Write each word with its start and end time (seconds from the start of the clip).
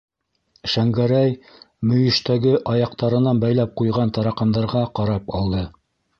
Шәңгәрәй 0.75 1.35
мөйөштәге 1.91 2.55
аяҡтарынан 2.73 3.43
бәйләп 3.45 3.77
ҡуйған 3.83 4.17
тараҡандарға 4.19 4.85
ҡарап 5.03 5.31
алды. 5.43 5.65